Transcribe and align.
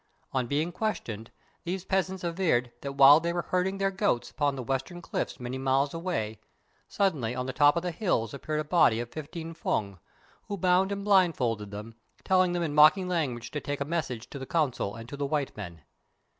On 0.31 0.47
being 0.47 0.71
questioned, 0.71 1.29
these 1.63 1.85
peasants 1.85 2.23
averred 2.23 2.71
that 2.81 2.93
while 2.95 3.19
they 3.19 3.31
were 3.31 3.43
herding 3.43 3.77
their 3.77 3.91
goats 3.91 4.31
upon 4.31 4.55
the 4.55 4.63
western 4.63 4.99
cliffs 4.99 5.39
many 5.39 5.59
miles 5.59 5.93
away, 5.93 6.39
suddenly 6.87 7.35
on 7.35 7.45
the 7.45 7.53
top 7.53 7.75
of 7.77 7.83
the 7.83 7.91
hills 7.91 8.33
appeared 8.33 8.59
a 8.59 8.63
body 8.63 8.99
of 8.99 9.09
fifteen 9.11 9.53
Fung, 9.53 9.99
who 10.47 10.57
bound 10.57 10.91
and 10.91 11.05
blindfolded 11.05 11.69
them, 11.69 11.93
telling 12.23 12.53
them 12.53 12.63
in 12.63 12.73
mocking 12.73 13.07
language 13.07 13.51
to 13.51 13.59
take 13.61 13.79
a 13.79 13.85
message 13.85 14.27
to 14.31 14.39
the 14.39 14.47
Council 14.47 14.95
and 14.95 15.07
to 15.07 15.15
the 15.15 15.27
white 15.27 15.55
men. 15.55 15.83